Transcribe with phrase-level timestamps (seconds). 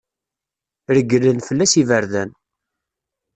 [0.95, 2.29] Reglen fell-as yiberdan.